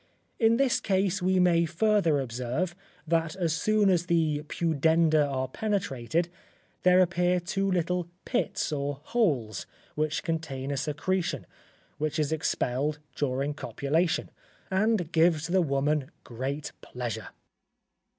In 0.39 0.57
this 0.57 0.79
case, 0.79 1.21
we 1.21 1.39
may 1.39 1.65
further 1.67 2.19
observe, 2.19 2.73
that 3.05 3.35
as 3.35 3.53
soon 3.53 3.87
as 3.91 4.07
the 4.07 4.41
pudenda 4.47 5.27
are 5.27 5.47
penetrated, 5.47 6.27
there 6.81 7.01
appear 7.01 7.39
two 7.39 7.69
little 7.71 8.07
pits 8.25 8.71
or 8.71 9.01
holes 9.03 9.67
which 9.93 10.23
contain 10.23 10.71
a 10.71 10.77
secretion, 10.77 11.45
which 11.99 12.17
is 12.17 12.31
expelled 12.31 12.97
during 13.15 13.53
copulation, 13.53 14.31
and 14.71 15.11
gives 15.11 15.45
the 15.45 15.61
woman 15.61 16.09
great 16.23 16.71
pleasure. 16.81 17.27